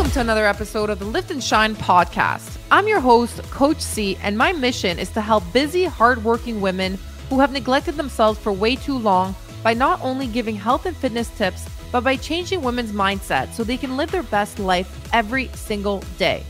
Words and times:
Welcome 0.00 0.14
to 0.14 0.20
another 0.20 0.46
episode 0.46 0.88
of 0.88 0.98
the 0.98 1.04
Lift 1.04 1.30
and 1.30 1.44
Shine 1.44 1.74
podcast. 1.74 2.56
I'm 2.70 2.88
your 2.88 3.00
host, 3.00 3.42
Coach 3.50 3.82
C, 3.82 4.16
and 4.22 4.36
my 4.36 4.50
mission 4.50 4.98
is 4.98 5.10
to 5.10 5.20
help 5.20 5.44
busy, 5.52 5.84
hardworking 5.84 6.62
women 6.62 6.98
who 7.28 7.38
have 7.38 7.52
neglected 7.52 7.96
themselves 7.96 8.38
for 8.38 8.50
way 8.50 8.76
too 8.76 8.96
long 8.96 9.34
by 9.62 9.74
not 9.74 10.00
only 10.00 10.26
giving 10.26 10.56
health 10.56 10.86
and 10.86 10.96
fitness 10.96 11.28
tips, 11.36 11.68
but 11.92 12.02
by 12.02 12.16
changing 12.16 12.62
women's 12.62 12.92
mindset 12.92 13.52
so 13.52 13.62
they 13.62 13.76
can 13.76 13.98
live 13.98 14.10
their 14.10 14.22
best 14.22 14.58
life 14.58 15.06
every 15.12 15.48
single 15.48 16.02
day. 16.16 16.46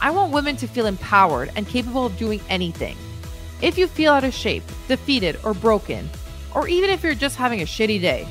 I 0.00 0.12
want 0.12 0.32
women 0.32 0.54
to 0.58 0.68
feel 0.68 0.86
empowered 0.86 1.50
and 1.56 1.66
capable 1.66 2.06
of 2.06 2.16
doing 2.16 2.40
anything. 2.48 2.96
If 3.60 3.76
you 3.76 3.88
feel 3.88 4.12
out 4.12 4.22
of 4.22 4.32
shape, 4.32 4.62
defeated, 4.86 5.40
or 5.42 5.54
broken, 5.54 6.08
or 6.54 6.68
even 6.68 6.90
if 6.90 7.02
you're 7.02 7.16
just 7.16 7.34
having 7.34 7.62
a 7.62 7.64
shitty 7.64 8.00
day, 8.00 8.28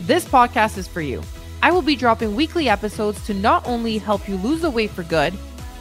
this 0.00 0.24
podcast 0.24 0.78
is 0.78 0.88
for 0.88 1.02
you. 1.02 1.22
I 1.60 1.72
will 1.72 1.82
be 1.82 1.96
dropping 1.96 2.36
weekly 2.36 2.68
episodes 2.68 3.24
to 3.26 3.34
not 3.34 3.66
only 3.66 3.98
help 3.98 4.28
you 4.28 4.36
lose 4.36 4.60
the 4.60 4.70
weight 4.70 4.90
for 4.90 5.02
good, 5.02 5.34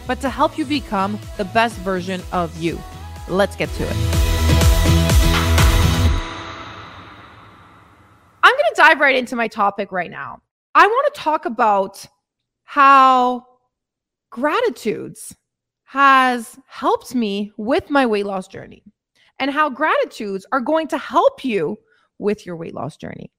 but 0.08 0.20
to 0.22 0.30
help 0.30 0.58
you 0.58 0.66
become 0.66 1.20
the 1.38 1.46
best 1.46 1.78
version 1.78 2.22
of 2.32 2.56
you. 2.58 2.82
Let's 3.28 3.56
get 3.56 3.70
to 3.70 3.84
it. 3.84 3.96
I'm 8.42 8.54
going 8.54 8.66
to 8.70 8.74
dive 8.76 9.00
right 9.00 9.16
into 9.16 9.36
my 9.36 9.48
topic 9.48 9.92
right 9.92 10.10
now. 10.10 10.42
I 10.74 10.88
want 10.88 11.14
to 11.14 11.22
talk 11.22 11.46
about 11.46 12.04
how 12.64 13.46
gratitudes 14.32 15.36
has 15.84 16.58
helped 16.68 17.14
me 17.14 17.52
with 17.58 17.92
my 17.92 18.06
weight 18.06 18.26
loss 18.26 18.48
journey 18.48 18.84
and 19.40 19.52
how 19.52 19.70
gratitudes 19.70 20.46
are 20.52 20.60
going 20.60 20.88
to 20.88 20.98
help 20.98 21.46
you 21.46 21.78
with 22.18 22.48
your 22.48 22.56
weight 22.56 22.74
loss 22.74 22.98
journey 22.98 23.32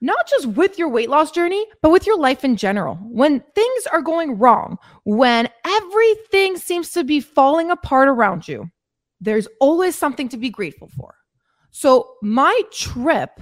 not 0.00 0.28
just 0.28 0.46
with 0.46 0.78
your 0.78 0.88
weight 0.88 1.10
loss 1.10 1.30
journey, 1.30 1.66
but 1.82 1.90
with 1.90 2.06
your 2.06 2.18
life 2.18 2.44
in 2.44 2.56
general. 2.56 2.96
When 3.02 3.40
things 3.54 3.86
are 3.92 4.00
going 4.00 4.38
wrong, 4.38 4.78
when 5.04 5.48
everything 5.64 6.56
seems 6.56 6.90
to 6.92 7.04
be 7.04 7.20
falling 7.20 7.70
apart 7.70 8.08
around 8.08 8.48
you, 8.48 8.70
there's 9.20 9.48
always 9.60 9.94
something 9.96 10.28
to 10.30 10.38
be 10.38 10.48
grateful 10.50 10.88
for. 10.96 11.14
So, 11.70 12.14
my 12.22 12.62
trip, 12.72 13.40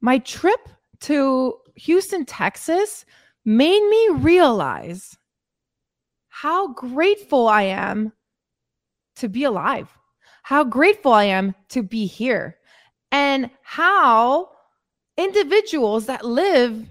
my 0.00 0.18
trip 0.18 0.68
to 1.00 1.58
Houston, 1.76 2.24
Texas, 2.24 3.04
made 3.44 3.86
me 3.88 4.08
realize 4.14 5.16
how 6.28 6.68
grateful 6.72 7.48
I 7.48 7.62
am 7.64 8.12
to 9.16 9.28
be 9.28 9.44
alive, 9.44 9.88
how 10.42 10.64
grateful 10.64 11.12
I 11.12 11.24
am 11.24 11.54
to 11.68 11.82
be 11.82 12.06
here, 12.06 12.56
and 13.12 13.50
how 13.62 14.48
individuals 15.16 16.06
that 16.06 16.24
live 16.24 16.90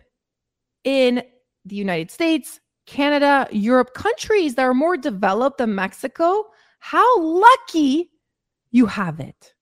in 0.84 1.24
the 1.66 1.76
United 1.76 2.12
States, 2.12 2.60
Canada, 2.86 3.48
Europe, 3.52 3.94
countries 3.94 4.56
that 4.56 4.64
are 4.64 4.74
more 4.74 4.98
developed 4.98 5.60
than 5.60 5.76
Mexico, 5.76 6.46
how 6.80 7.22
lucky 7.22 8.12
you 8.72 8.86
have 8.86 9.20
it. 9.20 9.54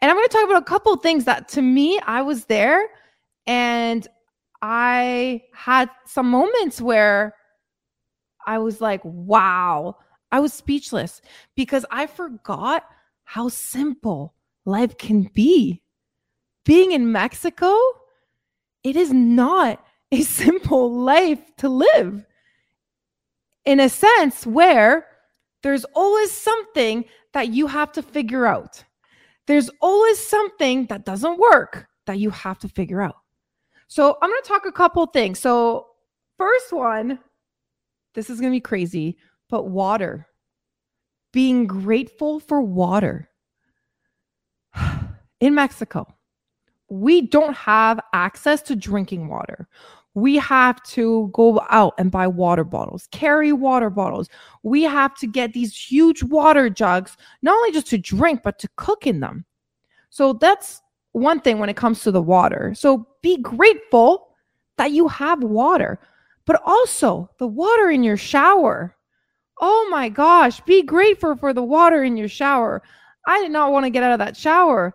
And 0.00 0.10
I'm 0.10 0.16
going 0.16 0.28
to 0.28 0.32
talk 0.32 0.44
about 0.44 0.62
a 0.62 0.64
couple 0.64 0.96
things 0.96 1.24
that 1.24 1.48
to 1.50 1.62
me, 1.62 2.00
I 2.00 2.22
was 2.22 2.46
there 2.46 2.88
and 3.46 4.06
I 4.62 5.42
had 5.52 5.90
some 6.06 6.30
moments 6.30 6.80
where 6.80 7.34
I 8.46 8.58
was 8.58 8.80
like, 8.80 9.00
wow, 9.04 9.96
I 10.32 10.40
was 10.40 10.52
speechless 10.52 11.20
because 11.56 11.84
I 11.90 12.06
forgot 12.06 12.84
how 13.24 13.48
simple 13.48 14.34
life 14.64 14.96
can 14.96 15.30
be. 15.34 15.82
Being 16.64 16.92
in 16.92 17.10
Mexico, 17.10 17.74
it 18.84 18.96
is 18.96 19.12
not 19.12 19.84
a 20.12 20.22
simple 20.22 20.92
life 20.92 21.40
to 21.58 21.68
live 21.68 22.24
in 23.64 23.80
a 23.80 23.88
sense 23.88 24.46
where 24.46 25.06
there's 25.62 25.84
always 25.94 26.30
something 26.30 27.04
that 27.32 27.48
you 27.48 27.66
have 27.66 27.92
to 27.92 28.02
figure 28.02 28.46
out. 28.46 28.82
There's 29.46 29.70
always 29.80 30.18
something 30.18 30.86
that 30.86 31.04
doesn't 31.04 31.38
work 31.38 31.86
that 32.06 32.18
you 32.18 32.30
have 32.30 32.58
to 32.60 32.68
figure 32.68 33.02
out. 33.02 33.16
So, 33.88 34.16
I'm 34.22 34.30
going 34.30 34.42
to 34.42 34.48
talk 34.48 34.66
a 34.66 34.72
couple 34.72 35.04
things. 35.06 35.38
So, 35.38 35.88
first 36.38 36.72
one, 36.72 37.18
this 38.14 38.30
is 38.30 38.40
going 38.40 38.52
to 38.52 38.56
be 38.56 38.60
crazy, 38.60 39.18
but 39.48 39.68
water. 39.68 40.26
Being 41.32 41.66
grateful 41.66 42.40
for 42.40 42.60
water. 42.60 43.28
In 45.40 45.54
Mexico, 45.54 46.06
we 46.90 47.22
don't 47.22 47.54
have 47.54 48.00
access 48.12 48.60
to 48.62 48.76
drinking 48.76 49.28
water. 49.28 49.68
We 50.14 50.36
have 50.36 50.82
to 50.84 51.30
go 51.32 51.64
out 51.70 51.94
and 51.96 52.10
buy 52.10 52.26
water 52.26 52.64
bottles, 52.64 53.08
carry 53.12 53.52
water 53.52 53.90
bottles. 53.90 54.28
We 54.64 54.82
have 54.82 55.16
to 55.18 55.28
get 55.28 55.52
these 55.52 55.74
huge 55.74 56.24
water 56.24 56.68
jugs, 56.68 57.16
not 57.42 57.54
only 57.54 57.70
just 57.70 57.86
to 57.88 57.98
drink, 57.98 58.40
but 58.42 58.58
to 58.58 58.68
cook 58.76 59.06
in 59.06 59.20
them. 59.20 59.44
So 60.10 60.32
that's 60.32 60.82
one 61.12 61.40
thing 61.40 61.60
when 61.60 61.68
it 61.68 61.76
comes 61.76 62.02
to 62.02 62.10
the 62.10 62.20
water. 62.20 62.74
So 62.74 63.06
be 63.22 63.38
grateful 63.38 64.34
that 64.76 64.90
you 64.90 65.06
have 65.06 65.44
water, 65.44 66.00
but 66.44 66.60
also 66.66 67.30
the 67.38 67.46
water 67.46 67.90
in 67.90 68.02
your 68.02 68.16
shower. 68.16 68.96
Oh 69.60 69.88
my 69.92 70.08
gosh, 70.08 70.60
be 70.62 70.82
grateful 70.82 71.36
for 71.36 71.52
the 71.52 71.62
water 71.62 72.02
in 72.02 72.16
your 72.16 72.28
shower. 72.28 72.82
I 73.28 73.40
did 73.42 73.52
not 73.52 73.70
want 73.70 73.86
to 73.86 73.90
get 73.90 74.02
out 74.02 74.12
of 74.12 74.18
that 74.18 74.36
shower 74.36 74.94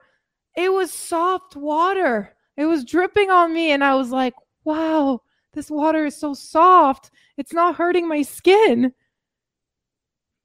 it 0.56 0.72
was 0.72 0.92
soft 0.92 1.56
water. 1.56 2.36
It 2.58 2.66
was 2.66 2.86
dripping 2.86 3.30
on 3.30 3.54
me. 3.54 3.72
And 3.72 3.84
I 3.84 3.96
was 3.96 4.12
like, 4.12 4.34
wow, 4.64 5.22
this 5.54 5.70
water 5.70 6.06
is 6.06 6.16
so 6.16 6.34
soft. 6.34 7.12
It's 7.38 7.54
not 7.54 7.76
hurting 7.76 8.08
my 8.08 8.22
skin. 8.22 8.94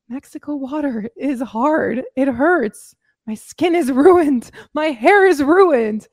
Mexico 0.08 0.56
water 0.56 1.08
is 1.16 1.40
hard. 1.40 2.02
It 2.16 2.28
hurts. 2.28 2.96
My 3.26 3.34
skin 3.34 3.74
is 3.74 3.92
ruined. 3.92 4.50
My 4.74 4.86
hair 4.86 5.26
is 5.26 5.42
ruined. 5.42 6.08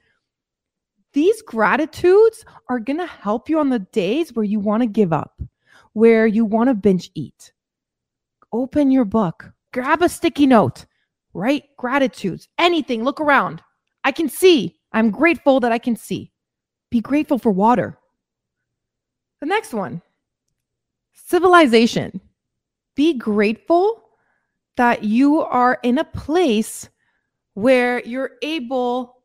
These 1.14 1.42
gratitudes 1.42 2.46
are 2.70 2.80
going 2.80 3.00
to 3.00 3.08
help 3.08 3.50
you 3.50 3.60
on 3.60 3.70
the 3.70 3.80
days 3.80 4.34
where 4.34 4.46
you 4.46 4.60
want 4.60 4.84
to 4.84 4.88
give 4.88 5.12
up, 5.12 5.42
where 5.94 6.28
you 6.28 6.46
want 6.46 6.70
to 6.70 6.76
binge 6.76 7.10
eat. 7.16 7.54
Open 8.52 8.92
your 8.92 9.06
book, 9.06 9.52
grab 9.74 10.04
a 10.04 10.10
sticky 10.10 10.46
note, 10.46 10.86
write 11.34 11.64
gratitudes, 11.76 12.48
anything, 12.60 13.04
look 13.04 13.20
around. 13.20 13.64
I 14.08 14.12
can 14.14 14.30
see. 14.30 14.80
I'm 14.94 15.12
grateful 15.12 15.60
that 15.60 15.74
I 15.74 15.80
can 15.80 15.98
see. 15.98 16.32
Be 16.90 17.02
grateful 17.02 17.38
for 17.38 17.52
water. 17.52 17.98
The 19.42 19.46
next 19.46 19.74
one 19.74 20.02
civilization. 21.14 22.22
Be 22.96 23.16
grateful 23.16 24.02
that 24.78 25.04
you 25.04 25.42
are 25.42 25.78
in 25.84 25.98
a 25.98 26.06
place 26.06 26.90
where 27.54 28.02
you're 28.06 28.32
able 28.42 29.24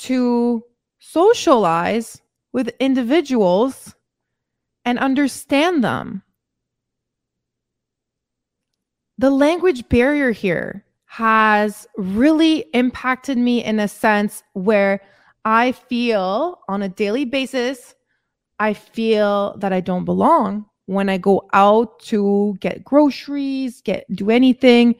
to 0.00 0.64
socialize 0.98 2.20
with 2.52 2.74
individuals 2.78 3.94
and 4.84 4.98
understand 4.98 5.82
them. 5.82 6.22
The 9.16 9.30
language 9.30 9.88
barrier 9.88 10.30
here 10.30 10.84
has 11.10 11.88
really 11.96 12.60
impacted 12.72 13.36
me 13.36 13.64
in 13.64 13.80
a 13.80 13.88
sense 13.88 14.44
where 14.52 15.00
I 15.44 15.72
feel 15.72 16.60
on 16.68 16.82
a 16.82 16.88
daily 16.88 17.24
basis, 17.24 17.96
I 18.60 18.74
feel 18.74 19.56
that 19.58 19.72
I 19.72 19.80
don't 19.80 20.04
belong 20.04 20.66
when 20.86 21.08
I 21.08 21.18
go 21.18 21.48
out 21.52 21.98
to 22.10 22.56
get 22.60 22.84
groceries, 22.84 23.80
get 23.80 24.06
do 24.14 24.30
anything. 24.30 24.94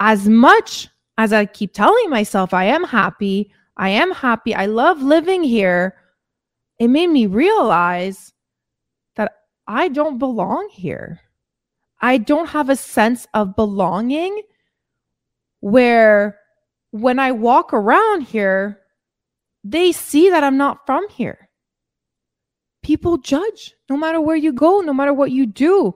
As 0.00 0.28
much 0.28 0.88
as 1.18 1.32
I 1.32 1.46
keep 1.46 1.72
telling 1.72 2.10
myself 2.10 2.52
I 2.52 2.64
am 2.64 2.82
happy, 2.82 3.52
I 3.76 3.90
am 3.90 4.10
happy, 4.10 4.56
I 4.56 4.66
love 4.66 5.02
living 5.02 5.44
here, 5.44 5.94
it 6.80 6.88
made 6.88 7.10
me 7.10 7.26
realize 7.26 8.32
that 9.14 9.36
I 9.68 9.86
don't 9.86 10.18
belong 10.18 10.68
here. 10.72 11.20
I 12.00 12.18
don't 12.18 12.48
have 12.48 12.70
a 12.70 12.76
sense 12.76 13.28
of 13.34 13.54
belonging 13.54 14.42
where 15.64 16.38
when 16.90 17.18
I 17.18 17.32
walk 17.32 17.72
around 17.72 18.20
here, 18.20 18.80
they 19.64 19.92
see 19.92 20.28
that 20.28 20.44
I'm 20.44 20.58
not 20.58 20.84
from 20.84 21.08
here. 21.08 21.48
People 22.82 23.16
judge 23.16 23.72
no 23.88 23.96
matter 23.96 24.20
where 24.20 24.36
you 24.36 24.52
go, 24.52 24.80
no 24.80 24.92
matter 24.92 25.14
what 25.14 25.30
you 25.30 25.46
do. 25.46 25.94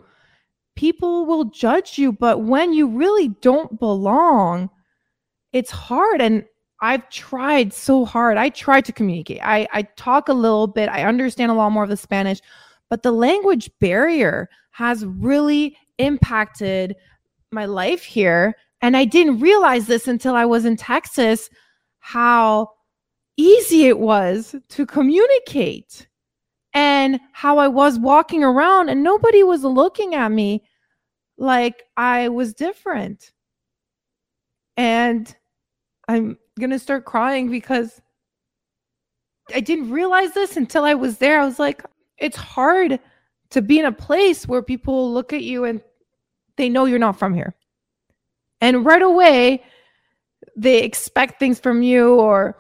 People 0.75 1.27
will 1.27 1.45
judge 1.45 1.99
you, 1.99 2.13
but 2.13 2.45
when 2.45 2.73
you 2.73 2.87
really 2.89 3.29
don't 3.43 3.79
belong, 3.79 4.71
it's 5.53 5.71
hard. 5.71 6.23
And 6.23 6.47
I've 6.81 7.07
tried 7.11 7.75
so 7.75 8.07
hard. 8.07 8.39
I 8.39 8.49
tried 8.49 8.87
to 8.87 8.93
communicate. 8.93 9.41
I, 9.43 9.69
I 9.75 9.83
talk 9.83 10.31
a 10.31 10.33
little 10.33 10.67
bit, 10.67 10.89
I 10.89 11.05
understand 11.05 11.51
a 11.51 11.55
lot 11.55 11.73
more 11.73 11.83
of 11.83 11.91
the 11.91 11.97
Spanish, 11.99 12.41
but 12.89 13.03
the 13.03 13.13
language 13.13 13.71
barrier 13.81 14.49
has 14.71 15.05
really 15.05 15.77
impacted 15.99 16.97
my 17.51 17.67
life 17.67 18.03
here 18.03 18.55
and 18.83 18.97
I 18.97 19.05
didn't 19.05 19.41
realize 19.41 19.87
this 19.87 20.09
until 20.09 20.35
I 20.35 20.45
was 20.45 20.65
in 20.65 20.77
Texas 20.77 21.51
how 22.01 22.71
easy 23.37 23.87
it 23.87 23.99
was 23.99 24.55
to 24.71 24.87
communicate. 24.87 26.07
and 26.75 27.19
how 27.33 27.59
I 27.59 27.67
was 27.69 27.99
walking 27.99 28.45
around 28.45 28.89
and 28.89 29.03
nobody 29.03 29.43
was 29.43 29.65
looking 29.65 30.15
at 30.15 30.31
me 30.31 30.63
like 31.39 31.85
I 31.97 32.29
was 32.29 32.55
different. 32.55 33.33
And 34.77 35.35
I'm 36.09 36.39
going 36.61 36.71
to 36.71 36.79
start 36.79 37.05
crying 37.05 37.51
because 37.51 38.01
I 39.55 39.61
didn't 39.61 39.91
realize 39.91 40.35
this 40.35 40.57
until 40.57 40.85
I 40.85 40.95
was 40.95 41.19
there. 41.19 41.41
I 41.41 41.47
was 41.47 41.59
like, 41.59 41.83
it's 42.19 42.37
hard 42.37 43.01
to 43.51 43.63
be 43.63 43.79
in 43.79 43.87
a 43.87 43.93
place 43.93 44.47
where 44.47 44.63
people 44.63 45.13
look 45.13 45.33
at 45.33 45.43
you 45.43 45.65
and 45.65 45.81
they 46.57 46.69
know 46.69 46.85
you're 46.85 46.99
not 46.99 47.19
from 47.19 47.35
here. 47.35 47.55
And 48.61 48.85
right 48.85 49.03
away, 49.03 49.63
they 50.57 50.83
expect 50.83 51.39
things 51.39 51.61
from 51.61 51.83
you 51.83 52.15
or 52.15 52.59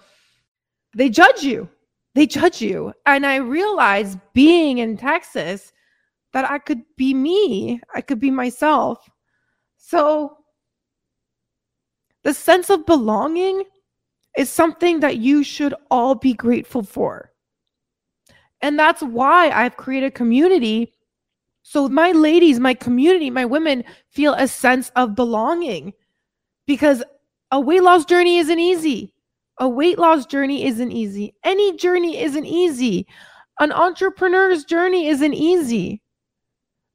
they 0.94 1.08
judge 1.08 1.42
you. 1.42 1.68
They 2.14 2.26
judge 2.26 2.60
you. 2.60 2.92
And 3.06 3.26
I 3.26 3.36
realized 3.36 4.18
being 4.32 4.78
in 4.78 4.96
Texas 4.96 5.72
that 6.32 6.50
I 6.50 6.58
could 6.58 6.82
be 6.96 7.14
me, 7.14 7.80
I 7.94 8.00
could 8.00 8.20
be 8.20 8.30
myself. 8.30 9.08
So 9.76 10.36
the 12.24 12.34
sense 12.34 12.70
of 12.70 12.86
belonging 12.86 13.64
is 14.36 14.50
something 14.50 15.00
that 15.00 15.16
you 15.18 15.42
should 15.42 15.74
all 15.90 16.14
be 16.14 16.34
grateful 16.34 16.82
for. 16.82 17.32
And 18.60 18.78
that's 18.78 19.02
why 19.02 19.50
I've 19.50 19.76
created 19.76 20.06
a 20.06 20.10
community. 20.10 20.92
So 21.70 21.86
my 21.86 22.12
ladies, 22.12 22.58
my 22.58 22.72
community, 22.72 23.28
my 23.28 23.44
women 23.44 23.84
feel 24.08 24.32
a 24.32 24.48
sense 24.48 24.90
of 24.96 25.14
belonging 25.14 25.92
because 26.66 27.04
a 27.50 27.60
weight 27.60 27.82
loss 27.82 28.06
journey 28.06 28.38
isn't 28.38 28.58
easy. 28.58 29.12
A 29.58 29.68
weight 29.68 29.98
loss 29.98 30.24
journey 30.24 30.64
isn't 30.64 30.92
easy. 30.92 31.34
Any 31.44 31.76
journey 31.76 32.22
isn't 32.22 32.46
easy. 32.46 33.06
An 33.60 33.70
entrepreneur's 33.70 34.64
journey 34.64 35.08
isn't 35.08 35.34
easy. 35.34 36.00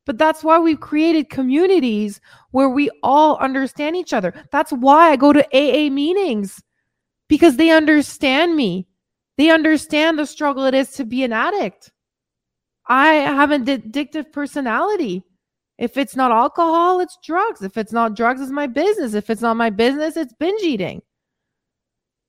But 0.07 0.17
that's 0.17 0.43
why 0.43 0.57
we've 0.57 0.79
created 0.79 1.29
communities 1.29 2.19
where 2.49 2.69
we 2.69 2.89
all 3.03 3.37
understand 3.37 3.95
each 3.95 4.11
other. 4.11 4.33
That's 4.51 4.71
why 4.71 5.11
I 5.11 5.17
go 5.17 5.33
to 5.33 5.47
AA 5.53 5.91
meetings 5.91 6.63
because 7.29 7.57
they 7.57 7.69
understand 7.69 8.55
me. 8.55 8.87
They 9.37 9.51
understand 9.51 10.17
the 10.17 10.25
struggle 10.25 10.65
it 10.65 10.73
is 10.73 10.93
to 10.93 11.05
be 11.05 11.23
an 11.23 11.31
addict. 11.31 11.92
I 12.87 13.13
have 13.13 13.51
an 13.51 13.65
addictive 13.65 14.31
personality. 14.31 15.23
If 15.77 15.97
it's 15.97 16.15
not 16.15 16.31
alcohol, 16.31 16.99
it's 16.99 17.17
drugs. 17.23 17.61
If 17.61 17.77
it's 17.77 17.91
not 17.91 18.15
drugs, 18.15 18.41
it's 18.41 18.51
my 18.51 18.67
business. 18.67 19.13
If 19.13 19.29
it's 19.29 19.41
not 19.41 19.57
my 19.57 19.69
business, 19.69 20.17
it's 20.17 20.33
binge 20.33 20.61
eating. 20.61 21.01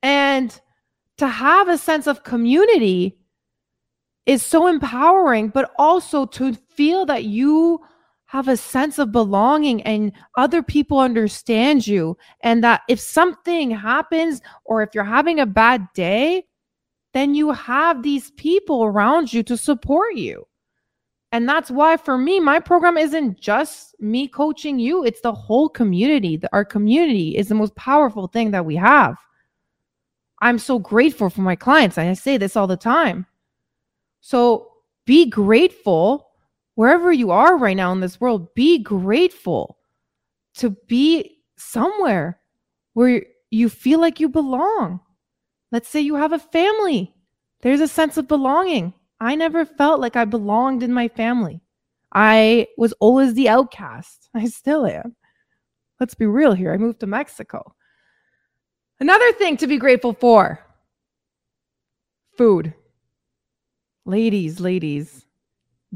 And 0.03 0.59
to 1.19 1.29
have 1.29 1.69
a 1.69 1.79
sense 1.79 2.07
of 2.07 2.25
community 2.25 3.19
is 4.27 4.43
so 4.43 4.67
empowering, 4.67 5.49
but 5.49 5.73
also 5.79 6.27
to 6.27 6.55
feel 6.55 7.07
that 7.07 7.25
you 7.25 7.81
have 8.27 8.49
a 8.49 8.57
sense 8.57 8.99
of 8.99 9.13
belonging 9.13 9.83
and 9.83 10.13
other 10.37 10.63
people 10.63 10.99
understand 10.99 11.87
you. 11.87 12.17
And 12.41 12.65
that 12.65 12.83
if 12.89 12.99
something 12.99 13.71
happens 13.71 14.41
or 14.65 14.83
if 14.83 14.91
you're 14.95 15.05
having 15.05 15.41
a 15.41 15.47
bad 15.47 15.87
day, 15.95 16.47
then 17.15 17.35
you 17.35 17.53
have 17.53 18.03
these 18.03 18.33
people 18.33 18.85
around 18.85 19.33
you 19.33 19.43
to 19.45 19.57
support 19.57 20.17
you. 20.17 20.47
And 21.33 21.49
that's 21.49 21.71
why 21.71 21.97
for 21.97 22.19
me, 22.19 22.39
my 22.39 22.61
program 22.61 22.97
isn't 22.97 23.41
just 23.41 23.95
me 24.01 24.29
coaching 24.29 24.79
you, 24.79 25.05
it's 25.05 25.21
the 25.21 25.33
whole 25.33 25.69
community. 25.69 26.41
Our 26.53 26.65
community 26.65 27.37
is 27.37 27.49
the 27.49 27.55
most 27.55 27.75
powerful 27.77 28.29
thing 28.29 28.51
that 28.51 28.67
we 28.67 28.77
have. 28.77 29.17
I'm 30.41 30.59
so 30.59 30.79
grateful 30.79 31.31
for 31.31 31.41
my 31.41 31.57
clients. 31.57 31.97
I 31.97 32.13
say 32.13 32.37
this 32.37 32.57
all 32.57 32.67
the 32.67 32.77
time. 32.77 33.27
So 34.21 34.73
be 35.07 35.29
grateful 35.29 36.29
wherever 36.75 37.13
you 37.13 37.31
are 37.31 37.57
right 37.57 37.77
now 37.77 37.93
in 37.93 38.01
this 38.01 38.21
world. 38.21 38.55
Be 38.55 38.79
grateful 38.79 39.79
to 40.55 40.71
be 40.87 41.39
somewhere 41.57 42.41
where 42.93 43.25
you 43.51 43.69
feel 43.69 44.01
like 44.01 44.21
you 44.21 44.29
belong. 44.29 45.01
Let's 45.75 45.89
say 45.89 46.03
you 46.03 46.15
have 46.15 46.33
a 46.33 46.39
family, 46.39 47.13
there's 47.63 47.81
a 47.81 47.89
sense 47.89 48.17
of 48.17 48.29
belonging. 48.29 48.95
I 49.19 49.35
never 49.35 49.65
felt 49.65 49.99
like 49.99 50.15
I 50.15 50.25
belonged 50.25 50.85
in 50.85 50.93
my 50.93 51.09
family. 51.09 51.63
I 52.13 52.69
was 52.79 52.93
always 53.01 53.35
the 53.35 53.49
outcast. 53.49 54.29
I 54.37 54.47
still 54.47 54.87
am. 54.87 55.17
Let's 55.99 56.15
be 56.15 56.27
real 56.27 56.53
here. 56.53 56.73
I 56.73 56.77
moved 56.77 57.01
to 57.01 57.09
Mexico. 57.09 57.75
Another 59.01 59.33
thing 59.33 59.57
to 59.57 59.67
be 59.67 59.77
grateful 59.77 60.13
for 60.13 60.61
food. 62.39 62.73
Ladies, 64.05 64.61
ladies, 64.61 65.27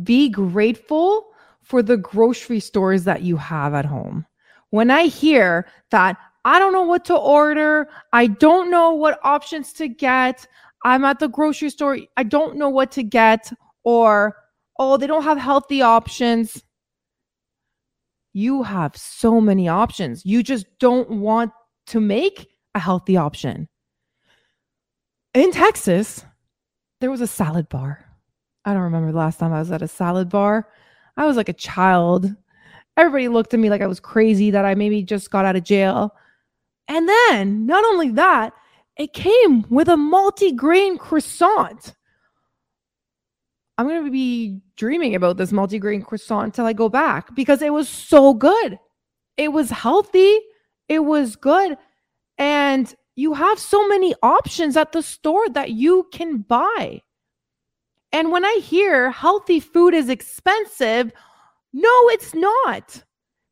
be 0.02 0.28
grateful 0.28 1.28
for 1.62 1.84
the 1.84 1.98
grocery 1.98 2.58
stores 2.58 3.04
that 3.04 3.22
you 3.22 3.36
have 3.36 3.74
at 3.74 3.84
home. 3.84 4.26
When 4.70 4.90
I 4.90 5.04
hear 5.04 5.68
that 5.90 6.16
I 6.48 6.58
don't 6.58 6.72
know 6.72 6.82
what 6.82 7.04
to 7.04 7.14
order, 7.14 7.90
I 8.14 8.26
don't 8.26 8.70
know 8.70 8.92
what 8.94 9.20
options 9.22 9.74
to 9.74 9.86
get, 9.86 10.46
I'm 10.82 11.04
at 11.04 11.18
the 11.18 11.28
grocery 11.28 11.68
store, 11.68 11.98
I 12.16 12.22
don't 12.22 12.56
know 12.56 12.70
what 12.70 12.90
to 12.92 13.02
get, 13.02 13.52
or 13.84 14.34
oh, 14.78 14.96
they 14.96 15.06
don't 15.06 15.24
have 15.24 15.36
healthy 15.36 15.82
options. 15.82 16.64
You 18.32 18.62
have 18.62 18.96
so 18.96 19.42
many 19.42 19.68
options. 19.68 20.24
You 20.24 20.42
just 20.42 20.64
don't 20.78 21.10
want 21.10 21.52
to 21.88 22.00
make 22.00 22.48
a 22.74 22.78
healthy 22.78 23.18
option. 23.18 23.68
In 25.34 25.52
Texas, 25.52 26.24
there 27.02 27.10
was 27.10 27.20
a 27.20 27.26
salad 27.26 27.68
bar. 27.68 28.06
I 28.64 28.72
don't 28.72 28.84
remember 28.84 29.12
the 29.12 29.18
last 29.18 29.38
time 29.38 29.52
I 29.52 29.58
was 29.58 29.70
at 29.70 29.82
a 29.82 29.88
salad 29.88 30.30
bar. 30.30 30.66
I 31.18 31.26
was 31.26 31.36
like 31.36 31.50
a 31.50 31.52
child. 31.52 32.34
Everybody 32.96 33.28
looked 33.28 33.52
at 33.52 33.60
me 33.60 33.68
like 33.68 33.82
I 33.82 33.86
was 33.86 34.00
crazy 34.00 34.50
that 34.52 34.64
I 34.64 34.74
maybe 34.74 35.02
just 35.02 35.30
got 35.30 35.44
out 35.44 35.54
of 35.54 35.64
jail. 35.64 36.14
And 36.88 37.08
then, 37.08 37.66
not 37.66 37.84
only 37.84 38.10
that, 38.12 38.52
it 38.96 39.12
came 39.12 39.64
with 39.68 39.88
a 39.88 39.96
multi-grain 39.96 40.98
croissant. 40.98 41.94
I'm 43.76 43.86
going 43.86 44.04
to 44.04 44.10
be 44.10 44.60
dreaming 44.76 45.14
about 45.14 45.36
this 45.36 45.52
multi-grain 45.52 46.02
croissant 46.02 46.46
until 46.46 46.66
I 46.66 46.72
go 46.72 46.88
back 46.88 47.34
because 47.34 47.62
it 47.62 47.72
was 47.72 47.88
so 47.88 48.34
good. 48.34 48.78
It 49.36 49.52
was 49.52 49.70
healthy, 49.70 50.40
it 50.88 50.98
was 50.98 51.36
good, 51.36 51.78
and 52.38 52.92
you 53.14 53.34
have 53.34 53.58
so 53.60 53.86
many 53.86 54.14
options 54.22 54.76
at 54.76 54.90
the 54.90 55.02
store 55.02 55.48
that 55.50 55.70
you 55.70 56.08
can 56.12 56.38
buy. 56.38 57.02
And 58.10 58.32
when 58.32 58.44
I 58.44 58.60
hear 58.62 59.10
healthy 59.10 59.60
food 59.60 59.94
is 59.94 60.08
expensive, 60.08 61.12
no, 61.72 62.08
it's 62.08 62.34
not. 62.34 63.04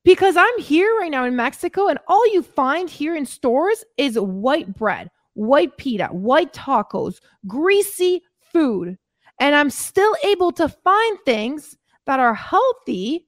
Because 0.06 0.36
I'm 0.36 0.60
here 0.60 0.96
right 1.00 1.10
now 1.10 1.24
in 1.24 1.34
Mexico, 1.34 1.88
and 1.88 1.98
all 2.06 2.24
you 2.32 2.40
find 2.40 2.88
here 2.88 3.16
in 3.16 3.26
stores 3.26 3.84
is 3.96 4.16
white 4.16 4.72
bread, 4.72 5.10
white 5.34 5.76
pita, 5.78 6.06
white 6.12 6.52
tacos, 6.52 7.16
greasy 7.48 8.22
food. 8.52 8.96
And 9.40 9.56
I'm 9.56 9.68
still 9.68 10.14
able 10.22 10.52
to 10.52 10.68
find 10.68 11.18
things 11.24 11.76
that 12.06 12.20
are 12.20 12.34
healthy. 12.34 13.26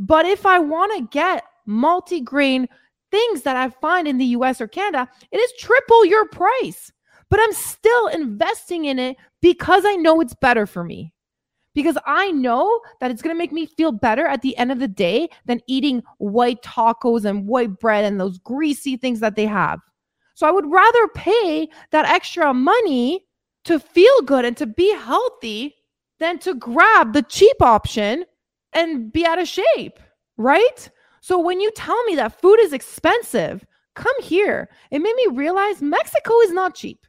But 0.00 0.26
if 0.26 0.44
I 0.44 0.58
want 0.58 0.96
to 0.96 1.16
get 1.16 1.44
multi-grain 1.64 2.66
things 3.12 3.42
that 3.42 3.54
I 3.54 3.70
find 3.70 4.08
in 4.08 4.18
the 4.18 4.24
US 4.24 4.60
or 4.60 4.66
Canada, 4.66 5.08
it 5.30 5.36
is 5.36 5.52
triple 5.60 6.04
your 6.04 6.26
price. 6.26 6.90
But 7.30 7.38
I'm 7.38 7.52
still 7.52 8.08
investing 8.08 8.86
in 8.86 8.98
it 8.98 9.16
because 9.40 9.84
I 9.86 9.94
know 9.94 10.20
it's 10.20 10.34
better 10.34 10.66
for 10.66 10.82
me. 10.82 11.12
Because 11.76 11.98
I 12.06 12.32
know 12.32 12.80
that 13.00 13.10
it's 13.10 13.20
going 13.20 13.36
to 13.36 13.38
make 13.38 13.52
me 13.52 13.66
feel 13.66 13.92
better 13.92 14.26
at 14.26 14.40
the 14.40 14.56
end 14.56 14.72
of 14.72 14.78
the 14.78 14.88
day 14.88 15.28
than 15.44 15.60
eating 15.66 16.02
white 16.16 16.62
tacos 16.62 17.26
and 17.26 17.46
white 17.46 17.78
bread 17.78 18.06
and 18.06 18.18
those 18.18 18.38
greasy 18.38 18.96
things 18.96 19.20
that 19.20 19.36
they 19.36 19.44
have. 19.44 19.80
So 20.34 20.48
I 20.48 20.50
would 20.50 20.64
rather 20.70 21.08
pay 21.08 21.68
that 21.90 22.06
extra 22.06 22.54
money 22.54 23.26
to 23.66 23.78
feel 23.78 24.22
good 24.22 24.46
and 24.46 24.56
to 24.56 24.66
be 24.66 24.90
healthy 24.94 25.76
than 26.18 26.38
to 26.38 26.54
grab 26.54 27.12
the 27.12 27.22
cheap 27.22 27.60
option 27.60 28.24
and 28.72 29.12
be 29.12 29.26
out 29.26 29.38
of 29.38 29.46
shape, 29.46 30.00
right? 30.38 30.90
So 31.20 31.38
when 31.38 31.60
you 31.60 31.70
tell 31.72 32.02
me 32.04 32.16
that 32.16 32.40
food 32.40 32.58
is 32.60 32.72
expensive, 32.72 33.66
come 33.94 34.22
here. 34.22 34.70
It 34.90 35.00
made 35.00 35.14
me 35.14 35.26
realize 35.36 35.82
Mexico 35.82 36.40
is 36.40 36.52
not 36.52 36.74
cheap. 36.74 37.06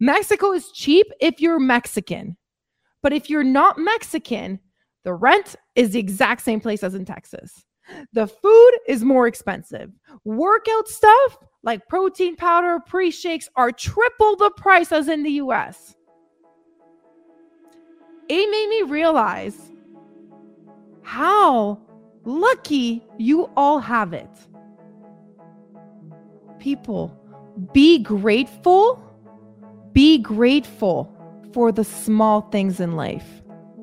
Mexico 0.00 0.52
is 0.52 0.72
cheap 0.72 1.06
if 1.20 1.40
you're 1.40 1.60
Mexican. 1.60 2.36
But 3.02 3.12
if 3.12 3.30
you're 3.30 3.44
not 3.44 3.78
Mexican, 3.78 4.60
the 5.04 5.14
rent 5.14 5.56
is 5.74 5.90
the 5.90 5.98
exact 5.98 6.42
same 6.42 6.60
place 6.60 6.82
as 6.82 6.94
in 6.94 7.04
Texas. 7.04 7.64
The 8.12 8.26
food 8.26 8.70
is 8.86 9.04
more 9.04 9.26
expensive. 9.26 9.90
Workout 10.24 10.86
stuff 10.86 11.38
like 11.62 11.88
protein 11.88 12.36
powder, 12.36 12.78
pre 12.86 13.10
shakes 13.10 13.48
are 13.56 13.72
triple 13.72 14.36
the 14.36 14.50
price 14.56 14.92
as 14.92 15.08
in 15.08 15.22
the 15.22 15.32
US. 15.32 15.96
It 18.28 18.50
made 18.50 18.68
me 18.68 18.90
realize 18.90 19.72
how 21.02 21.80
Lucky 22.24 23.02
you 23.18 23.50
all 23.56 23.78
have 23.78 24.12
it. 24.12 24.28
People, 26.58 27.16
be 27.72 27.98
grateful. 27.98 29.02
Be 29.92 30.18
grateful 30.18 31.12
for 31.52 31.72
the 31.72 31.84
small 31.84 32.42
things 32.42 32.80
in 32.80 32.96
life. 32.96 33.42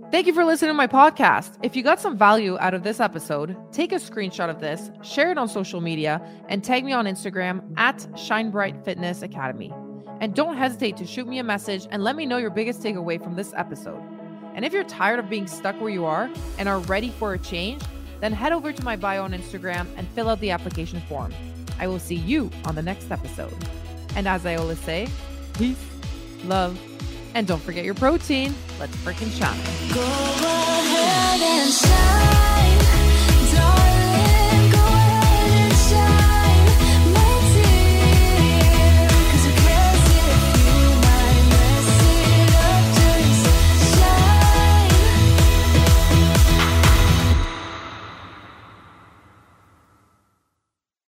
Thank 0.10 0.26
you 0.26 0.34
for 0.34 0.46
listening 0.46 0.70
to 0.70 0.74
my 0.74 0.88
podcast. 0.88 1.58
If 1.64 1.76
you 1.76 1.84
got 1.84 2.00
some 2.00 2.18
value 2.18 2.58
out 2.60 2.74
of 2.74 2.84
this 2.84 3.02
episode, 3.02 3.58
take 3.74 3.92
a 3.92 3.96
screenshot 3.96 4.50
of 4.50 4.62
this, 4.62 4.90
share 5.04 5.32
it 5.32 5.38
on 5.38 5.50
social 5.50 5.82
media, 5.82 6.22
and 6.48 6.64
tag 6.64 6.86
me 6.86 6.94
on 6.94 7.06
Instagram 7.06 7.62
at 7.76 8.08
Shine 8.18 8.50
Bright 8.50 8.86
Fitness 8.86 9.22
Academy. 9.22 9.74
And 10.22 10.34
don't 10.34 10.56
hesitate 10.56 10.96
to 10.98 11.06
shoot 11.06 11.28
me 11.28 11.40
a 11.40 11.44
message 11.44 11.88
and 11.92 12.04
let 12.04 12.16
me 12.16 12.26
know 12.26 12.38
your 12.38 12.52
biggest 12.52 12.82
takeaway 12.82 13.22
from 13.22 13.36
this 13.36 13.54
episode. 13.56 14.02
And 14.56 14.64
if 14.64 14.72
you're 14.72 14.86
tired 14.86 15.20
of 15.20 15.30
being 15.30 15.46
stuck 15.46 15.80
where 15.82 15.92
you 15.92 16.06
are 16.06 16.32
and 16.58 16.70
are 16.70 16.80
ready 16.80 17.10
for 17.10 17.34
a 17.34 17.38
change, 17.38 17.84
then 18.22 18.32
head 18.32 18.54
over 18.54 18.72
to 18.72 18.84
my 18.84 18.96
bio 18.96 19.24
on 19.24 19.34
Instagram 19.34 19.88
and 19.98 20.08
fill 20.10 20.30
out 20.30 20.40
the 20.40 20.52
application 20.52 21.02
form. 21.02 21.34
I 21.80 21.88
will 21.88 22.00
see 22.00 22.16
you 22.16 22.50
on 22.66 22.76
the 22.76 22.82
next 22.82 23.12
episode. 23.12 23.54
And 24.16 24.28
as 24.28 24.46
I 24.46 24.56
always 24.56 24.80
say, 24.80 25.08
peace, 25.54 25.86
love, 26.46 26.80
and 27.38 27.46
don't 27.46 27.62
forget 27.62 27.86
your 27.86 27.94
protein. 27.94 28.54
Let's 28.80 28.96
freaking 28.98 29.32
shine. 29.32 30.87